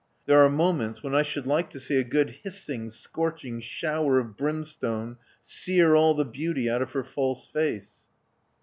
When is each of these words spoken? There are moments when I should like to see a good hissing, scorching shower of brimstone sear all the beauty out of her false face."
There 0.25 0.43
are 0.43 0.49
moments 0.49 1.03
when 1.03 1.13
I 1.13 1.21
should 1.21 1.45
like 1.45 1.69
to 1.69 1.79
see 1.79 1.99
a 1.99 2.03
good 2.03 2.31
hissing, 2.43 2.89
scorching 2.89 3.59
shower 3.61 4.17
of 4.17 4.35
brimstone 4.35 5.17
sear 5.43 5.93
all 5.93 6.15
the 6.15 6.25
beauty 6.25 6.67
out 6.67 6.81
of 6.81 6.93
her 6.93 7.03
false 7.03 7.45
face." 7.47 7.97